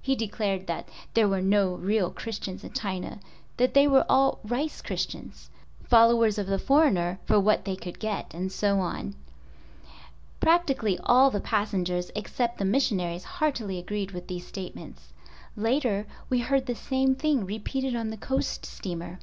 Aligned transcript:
He 0.00 0.14
declared 0.14 0.70
there 1.14 1.28
were 1.28 1.40
no 1.40 1.74
real 1.74 2.12
Christians 2.12 2.62
in 2.62 2.72
China, 2.74 3.18
that 3.56 3.74
they 3.74 3.88
were 3.88 4.06
all 4.08 4.38
"rice" 4.44 4.80
Christians—followers 4.80 6.38
of 6.38 6.46
the 6.46 6.60
foreigner 6.60 7.18
for 7.24 7.40
what 7.40 7.64
they 7.64 7.74
could 7.74 7.98
get 7.98 8.32
and 8.32 8.52
so 8.52 8.78
on. 8.78 9.16
Practically 10.38 10.96
all 11.02 11.28
the 11.28 11.40
passengers, 11.40 12.12
except 12.14 12.58
the 12.58 12.64
missionaries 12.64 13.24
heartily 13.24 13.76
agreed 13.80 14.12
with 14.12 14.28
these 14.28 14.46
statements. 14.46 15.12
Later 15.56 16.06
we 16.30 16.38
heard 16.38 16.66
the 16.66 16.76
same 16.76 17.16
thing 17.16 17.44
repeated 17.44 17.96
on 17.96 18.10
the 18.10 18.16
coast 18.16 18.64
steamer. 18.64 19.18